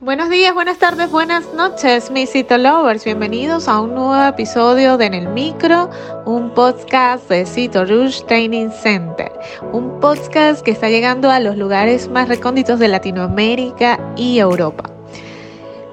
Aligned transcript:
Buenos 0.00 0.30
días, 0.30 0.54
buenas 0.54 0.78
tardes, 0.78 1.10
buenas 1.10 1.52
noches, 1.54 2.12
mis 2.12 2.30
Citolovers. 2.30 3.04
Bienvenidos 3.04 3.66
a 3.66 3.80
un 3.80 3.96
nuevo 3.96 4.28
episodio 4.28 4.96
de 4.96 5.06
En 5.06 5.14
el 5.14 5.26
Micro, 5.26 5.90
un 6.24 6.54
podcast 6.54 7.28
de 7.28 7.44
Cito 7.44 7.84
Rouge 7.84 8.22
Training 8.28 8.70
Center. 8.70 9.32
Un 9.72 9.98
podcast 9.98 10.62
que 10.62 10.70
está 10.70 10.88
llegando 10.88 11.32
a 11.32 11.40
los 11.40 11.56
lugares 11.56 12.08
más 12.08 12.28
recónditos 12.28 12.78
de 12.78 12.86
Latinoamérica 12.86 13.98
y 14.16 14.38
Europa. 14.38 14.88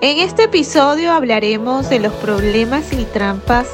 En 0.00 0.18
este 0.18 0.44
episodio 0.44 1.12
hablaremos 1.12 1.88
de 1.88 2.00
los 2.00 2.12
problemas 2.14 2.92
y 2.92 3.04
trampas 3.04 3.68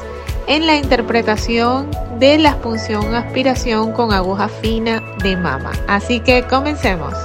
en 0.45 0.67
la 0.67 0.75
interpretación 0.75 1.89
de 2.19 2.37
la 2.37 2.55
punción 2.61 3.15
aspiración 3.15 3.93
con 3.93 4.13
aguja 4.13 4.47
fina 4.47 5.01
de 5.23 5.35
mama. 5.35 5.71
Así 5.87 6.19
que 6.19 6.43
comencemos. 6.43 7.15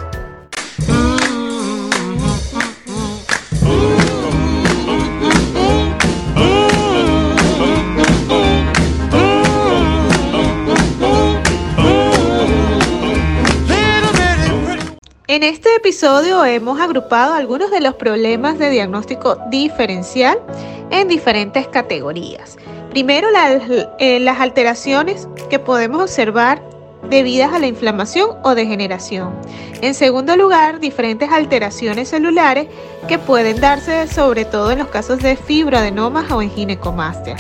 En 15.27 15.43
este 15.43 15.75
episodio 15.75 16.45
hemos 16.45 16.79
agrupado 16.79 17.33
algunos 17.33 17.71
de 17.71 17.81
los 17.81 17.95
problemas 17.95 18.59
de 18.59 18.69
diagnóstico 18.69 19.39
diferencial 19.49 20.39
en 20.91 21.09
diferentes 21.09 21.67
categorías. 21.67 22.59
Primero, 22.91 23.29
eh, 23.99 24.21
las, 24.21 24.41
alteraciones 24.41 25.27
que 25.49 25.59
podemos 25.59 26.03
observar 26.03 26.63
debidas 27.09 27.55
a 27.55 27.59
la 27.59 27.67
inflamación 27.67 28.37
o 28.43 28.55
degeneración. 28.55 29.35
En 29.81 29.95
segundo 29.95 30.37
lugar, 30.37 30.79
diferentes 30.79 31.31
alteraciones 31.31 32.11
celulares 32.11 32.69
que 33.09 33.19
pueden 33.19 33.59
darse 33.63 34.07
sobre 34.09 34.45
todo 34.45 34.73
en 34.73 34.81
los 34.81 34.89
casos 34.89 35.21
de 35.21 35.37
fibroadenomas 35.37 36.31
o 36.33 36.43
en 36.43 36.51
ginecomastia. 36.51 37.37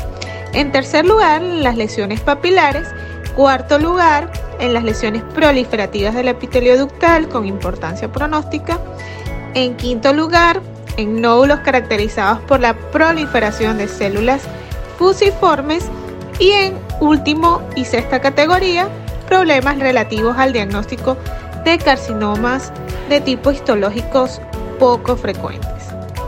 En 0.54 0.72
tercer 0.72 1.04
lugar, 1.04 1.42
las 1.42 1.76
lesiones 1.76 2.22
papilares. 2.22 2.88
Cuarto 3.36 3.78
lugar, 3.78 4.30
en 4.60 4.74
las 4.74 4.84
lesiones 4.84 5.22
proliferativas 5.34 6.14
del 6.14 6.28
epitelio 6.28 6.78
ductal 6.78 7.28
con 7.28 7.46
importancia 7.46 8.10
pronóstica. 8.10 8.78
En 9.54 9.76
quinto 9.76 10.12
lugar, 10.12 10.60
en 10.96 11.20
nódulos 11.20 11.60
caracterizados 11.60 12.40
por 12.40 12.60
la 12.60 12.74
proliferación 12.74 13.78
de 13.78 13.88
células 13.88 14.42
fusiformes. 14.98 15.84
Y 16.38 16.50
en 16.50 16.78
último 17.00 17.62
y 17.76 17.84
sexta 17.84 18.20
categoría, 18.20 18.88
problemas 19.28 19.78
relativos 19.78 20.36
al 20.36 20.52
diagnóstico 20.52 21.16
de 21.64 21.78
carcinomas 21.78 22.72
de 23.08 23.20
tipo 23.20 23.52
histológicos 23.52 24.40
poco 24.78 25.16
frecuentes. 25.16 25.70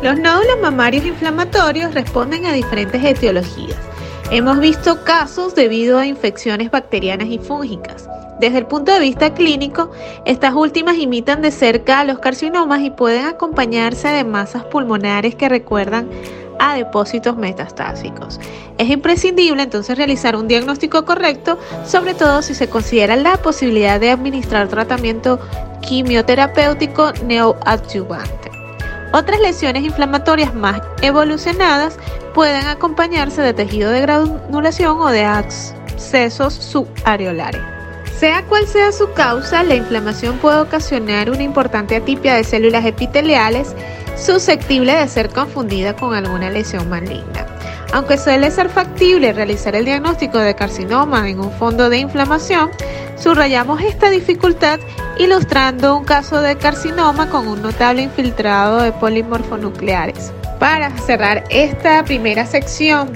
Los 0.02 0.18
nódulos 0.18 0.60
mamarios 0.62 1.04
inflamatorios 1.04 1.94
responden 1.94 2.46
a 2.46 2.52
diferentes 2.52 3.02
etiologías. 3.02 3.76
Hemos 4.32 4.58
visto 4.58 5.04
casos 5.04 5.54
debido 5.54 5.98
a 5.98 6.06
infecciones 6.06 6.72
bacterianas 6.72 7.28
y 7.28 7.38
fúngicas. 7.38 8.08
Desde 8.40 8.58
el 8.58 8.66
punto 8.66 8.92
de 8.92 8.98
vista 8.98 9.32
clínico, 9.32 9.92
estas 10.24 10.52
últimas 10.52 10.98
imitan 10.98 11.42
de 11.42 11.52
cerca 11.52 12.00
a 12.00 12.04
los 12.04 12.18
carcinomas 12.18 12.80
y 12.80 12.90
pueden 12.90 13.26
acompañarse 13.26 14.08
de 14.08 14.24
masas 14.24 14.64
pulmonares 14.64 15.36
que 15.36 15.48
recuerdan 15.48 16.10
a 16.58 16.74
depósitos 16.74 17.36
metastásicos. 17.36 18.40
Es 18.78 18.90
imprescindible 18.90 19.62
entonces 19.62 19.96
realizar 19.96 20.34
un 20.34 20.48
diagnóstico 20.48 21.04
correcto, 21.04 21.56
sobre 21.86 22.14
todo 22.14 22.42
si 22.42 22.54
se 22.54 22.68
considera 22.68 23.14
la 23.14 23.36
posibilidad 23.36 24.00
de 24.00 24.10
administrar 24.10 24.66
tratamiento 24.66 25.38
quimioterapéutico 25.82 27.12
neoadyuvante. 27.24 28.55
Otras 29.12 29.40
lesiones 29.40 29.84
inflamatorias 29.84 30.54
más 30.54 30.80
evolucionadas 31.02 31.98
pueden 32.34 32.66
acompañarse 32.66 33.40
de 33.40 33.54
tejido 33.54 33.90
de 33.90 34.00
granulación 34.00 35.00
o 35.00 35.08
de 35.08 35.24
accesos 35.24 36.54
subareolares. 36.54 37.62
Sea 38.18 38.42
cual 38.46 38.66
sea 38.66 38.92
su 38.92 39.12
causa, 39.12 39.62
la 39.62 39.74
inflamación 39.74 40.38
puede 40.38 40.60
ocasionar 40.60 41.30
una 41.30 41.42
importante 41.42 41.96
atipia 41.96 42.34
de 42.34 42.44
células 42.44 42.84
epiteliales 42.84 43.74
susceptible 44.16 44.94
de 44.94 45.06
ser 45.08 45.28
confundida 45.28 45.94
con 45.94 46.14
alguna 46.14 46.50
lesión 46.50 46.88
maligna. 46.88 47.46
Aunque 47.92 48.18
suele 48.18 48.50
ser 48.50 48.68
factible 48.68 49.32
realizar 49.32 49.76
el 49.76 49.84
diagnóstico 49.84 50.38
de 50.38 50.54
carcinoma 50.54 51.28
en 51.28 51.40
un 51.40 51.52
fondo 51.52 51.88
de 51.88 51.98
inflamación, 51.98 52.70
subrayamos 53.18 53.80
esta 53.80 54.10
dificultad 54.10 54.78
ilustrando 55.18 55.96
un 55.96 56.04
caso 56.04 56.40
de 56.40 56.56
carcinoma 56.56 57.30
con 57.30 57.48
un 57.48 57.62
notable 57.62 58.02
infiltrado 58.02 58.82
de 58.82 58.92
polimorfonucleares. 58.92 60.32
Para 60.58 60.90
cerrar 60.98 61.44
esta 61.50 62.04
primera 62.04 62.46
sección 62.46 63.10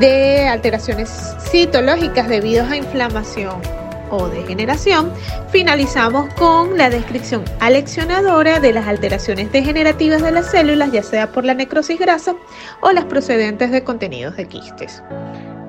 de 0.00 0.46
alteraciones 0.48 1.10
citológicas 1.50 2.28
debido 2.28 2.64
a 2.64 2.76
inflamación 2.76 3.60
o 4.10 4.28
degeneración, 4.28 5.12
finalizamos 5.50 6.32
con 6.34 6.78
la 6.78 6.90
descripción 6.90 7.44
aleccionadora 7.60 8.60
de 8.60 8.72
las 8.72 8.86
alteraciones 8.86 9.52
degenerativas 9.52 10.22
de 10.22 10.30
las 10.30 10.50
células, 10.50 10.92
ya 10.92 11.02
sea 11.02 11.30
por 11.32 11.44
la 11.44 11.54
necrosis 11.54 11.98
grasa 11.98 12.34
o 12.80 12.92
las 12.92 13.04
procedentes 13.04 13.70
de 13.70 13.84
contenidos 13.84 14.36
de 14.36 14.46
quistes. 14.46 15.02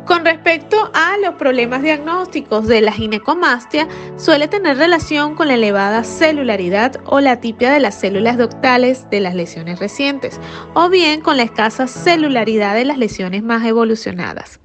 Con 0.10 0.26
respecto 0.26 0.90
a 0.96 1.18
los 1.24 1.36
problemas 1.36 1.84
diagnósticos 1.84 2.66
de 2.66 2.82
la 2.82 2.92
ginecomastia, 2.92 3.88
suele 4.18 4.48
tener 4.48 4.76
relación 4.76 5.36
con 5.36 5.50
la 5.50 5.54
elevada 5.54 6.04
celularidad 6.04 7.00
o 7.06 7.20
la 7.20 7.40
tipia 7.40 7.72
de 7.72 7.80
las 7.80 7.94
células 7.94 8.40
ductales 8.40 9.08
de 9.12 9.20
las 9.20 9.36
lesiones 9.36 9.78
recientes, 9.78 10.40
o 10.74 10.90
bien 10.90 11.22
con 11.22 11.38
la 11.38 11.44
escasa 11.44 11.86
celularidad 11.86 12.74
de 12.74 12.86
las 12.86 12.98
lesiones 12.98 13.44
más 13.44 13.64
evolucionadas. 13.64 14.60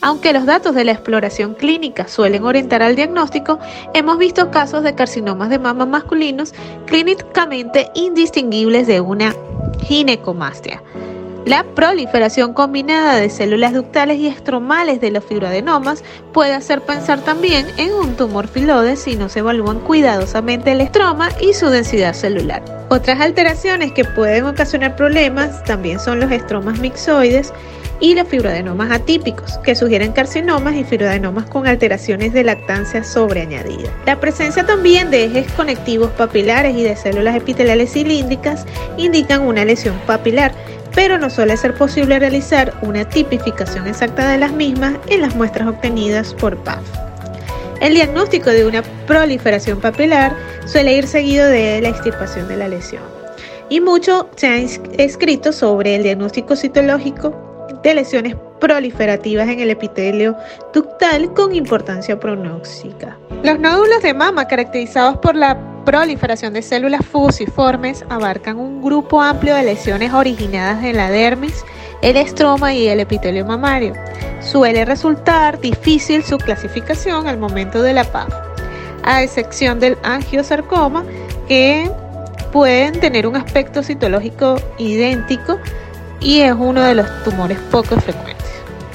Aunque 0.00 0.32
los 0.32 0.44
datos 0.44 0.74
de 0.74 0.84
la 0.84 0.90
exploración 0.90 1.54
clínica 1.54 2.08
suelen 2.08 2.42
orientar 2.42 2.82
al 2.82 2.96
diagnóstico, 2.96 3.60
hemos 3.94 4.18
visto 4.18 4.50
casos 4.50 4.82
de 4.82 4.96
carcinomas 4.96 5.50
de 5.50 5.60
mama 5.60 5.86
masculinos 5.86 6.52
clínicamente 6.86 7.92
indistinguibles 7.94 8.88
de 8.88 9.00
una 9.00 9.36
ginecomastia. 9.84 10.82
La 11.46 11.62
proliferación 11.62 12.54
combinada 12.54 13.16
de 13.16 13.28
células 13.28 13.74
ductales 13.74 14.18
y 14.18 14.28
estromales 14.28 14.98
de 15.02 15.10
los 15.10 15.22
fibroadenomas 15.24 16.02
puede 16.32 16.54
hacer 16.54 16.80
pensar 16.80 17.20
también 17.20 17.66
en 17.76 17.92
un 17.92 18.16
tumor 18.16 18.48
filoide 18.48 18.96
si 18.96 19.16
no 19.16 19.28
se 19.28 19.40
evalúan 19.40 19.80
cuidadosamente 19.80 20.72
el 20.72 20.80
estroma 20.80 21.28
y 21.42 21.52
su 21.52 21.68
densidad 21.68 22.14
celular. 22.14 22.62
Otras 22.88 23.20
alteraciones 23.20 23.92
que 23.92 24.06
pueden 24.06 24.46
ocasionar 24.46 24.96
problemas 24.96 25.62
también 25.64 26.00
son 26.00 26.18
los 26.18 26.32
estromas 26.32 26.78
mixoides 26.78 27.52
y 28.00 28.14
los 28.14 28.26
fibroadenomas 28.28 28.90
atípicos, 28.90 29.58
que 29.58 29.74
sugieren 29.74 30.12
carcinomas 30.12 30.74
y 30.74 30.84
fibroadenomas 30.84 31.46
con 31.46 31.66
alteraciones 31.66 32.32
de 32.32 32.44
lactancia 32.44 33.04
sobreañadida. 33.04 33.90
La 34.06 34.18
presencia 34.18 34.64
también 34.64 35.10
de 35.10 35.24
ejes 35.24 35.50
conectivos 35.52 36.10
papilares 36.12 36.76
y 36.76 36.82
de 36.82 36.96
células 36.96 37.36
epiteliales 37.36 37.92
cilíndricas 37.92 38.66
indican 38.96 39.42
una 39.42 39.64
lesión 39.64 39.94
papilar, 40.06 40.52
pero 40.94 41.18
no 41.18 41.30
suele 41.30 41.56
ser 41.56 41.74
posible 41.74 42.18
realizar 42.18 42.72
una 42.82 43.08
tipificación 43.08 43.86
exacta 43.86 44.28
de 44.30 44.38
las 44.38 44.52
mismas 44.52 44.94
en 45.08 45.20
las 45.20 45.34
muestras 45.34 45.68
obtenidas 45.68 46.34
por 46.34 46.56
PAF. 46.58 46.82
El 47.80 47.94
diagnóstico 47.94 48.50
de 48.50 48.64
una 48.64 48.82
proliferación 49.06 49.80
papilar 49.80 50.34
suele 50.66 50.96
ir 50.96 51.06
seguido 51.06 51.46
de 51.48 51.80
la 51.80 51.88
extirpación 51.88 52.48
de 52.48 52.56
la 52.56 52.68
lesión. 52.68 53.02
Y 53.68 53.80
mucho 53.80 54.28
se 54.36 54.46
ha 54.46 54.56
escrito 54.56 55.52
sobre 55.52 55.96
el 55.96 56.02
diagnóstico 56.02 56.54
citológico 56.54 57.34
de 57.82 57.94
lesiones 57.94 58.36
proliferativas 58.60 59.48
en 59.48 59.60
el 59.60 59.70
epitelio 59.70 60.36
ductal 60.72 61.32
con 61.34 61.54
importancia 61.54 62.18
pronóstica. 62.18 63.18
Los 63.42 63.58
nódulos 63.58 64.02
de 64.02 64.14
mama 64.14 64.46
caracterizados 64.46 65.18
por 65.18 65.34
la 65.34 65.73
proliferación 65.84 66.52
de 66.54 66.62
células 66.62 67.04
fusiformes 67.04 68.04
abarcan 68.08 68.58
un 68.58 68.82
grupo 68.82 69.20
amplio 69.20 69.54
de 69.54 69.62
lesiones 69.62 70.12
originadas 70.12 70.84
en 70.84 70.96
la 70.96 71.10
dermis, 71.10 71.64
el 72.02 72.16
estroma 72.16 72.74
y 72.74 72.88
el 72.88 73.00
epitelio 73.00 73.44
mamario. 73.44 73.94
Suele 74.40 74.84
resultar 74.84 75.60
difícil 75.60 76.22
su 76.22 76.38
clasificación 76.38 77.26
al 77.26 77.38
momento 77.38 77.82
de 77.82 77.92
la 77.92 78.04
PAF, 78.04 78.32
a 79.02 79.22
excepción 79.22 79.80
del 79.80 79.96
angiosarcoma 80.02 81.04
que 81.48 81.90
pueden 82.52 83.00
tener 83.00 83.26
un 83.26 83.36
aspecto 83.36 83.82
citológico 83.82 84.56
idéntico 84.78 85.58
y 86.20 86.40
es 86.40 86.52
uno 86.52 86.82
de 86.82 86.94
los 86.94 87.24
tumores 87.24 87.58
poco 87.70 88.00
frecuentes. 88.00 88.46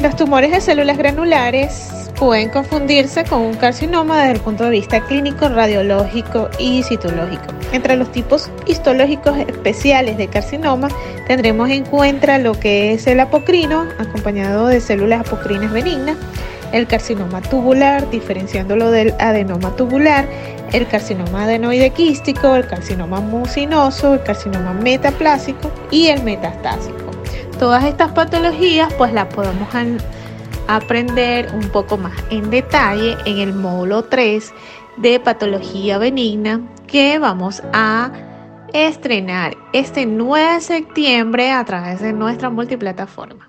Los 0.02 0.16
tumores 0.16 0.52
de 0.52 0.62
células 0.62 0.98
granulares 0.98 1.99
pueden 2.20 2.50
confundirse 2.50 3.24
con 3.24 3.42
un 3.42 3.54
carcinoma 3.54 4.20
desde 4.20 4.34
el 4.34 4.40
punto 4.42 4.66
de 4.66 4.72
vista 4.72 5.00
clínico, 5.00 5.48
radiológico 5.48 6.50
y 6.60 6.84
citológico. 6.84 7.46
Entre 7.72 7.96
los 7.96 8.12
tipos 8.12 8.52
histológicos 8.68 9.38
especiales 9.38 10.18
de 10.18 10.28
carcinoma 10.28 10.90
tendremos 11.28 11.70
en 11.70 11.86
cuenta 11.86 12.38
lo 12.38 12.60
que 12.60 12.92
es 12.94 13.08
el 13.08 13.22
apocrino, 13.22 13.86
acompañado 13.98 14.68
de 14.68 14.82
células 14.82 15.22
apocrinas 15.22 15.72
benignas, 15.72 16.18
el 16.74 16.88
carcinoma 16.88 17.42
tubular, 17.42 18.10
diferenciándolo 18.10 18.92
del 18.92 19.14
adenoma 19.18 19.74
tubular, 19.78 20.28
el 20.74 20.88
carcinoma 20.88 21.46
adenoide 21.46 21.92
quístico, 21.92 22.54
el 22.56 22.68
carcinoma 22.68 23.22
mucinoso, 23.22 24.16
el 24.16 24.24
carcinoma 24.24 24.74
metaplásico 24.74 25.72
y 25.90 26.08
el 26.08 26.22
metastásico. 26.24 27.12
Todas 27.58 27.86
estas 27.86 28.12
patologías 28.12 28.94
pues 28.94 29.14
las 29.14 29.34
podemos 29.34 29.74
aprender 30.70 31.52
un 31.56 31.68
poco 31.70 31.98
más 31.98 32.14
en 32.30 32.52
detalle 32.52 33.18
en 33.26 33.40
el 33.40 33.54
módulo 33.54 34.04
3 34.04 34.54
de 34.98 35.20
patología 35.20 35.98
benigna 35.98 36.62
que 36.86 37.18
vamos 37.18 37.64
a 37.74 38.12
estrenar 38.72 39.58
este 39.74 40.06
9 40.06 40.54
de 40.54 40.62
septiembre 40.62 41.52
a 41.52 41.66
través 41.66 42.02
de 42.02 42.14
nuestra 42.14 42.52
multiplataforma. 42.52 43.48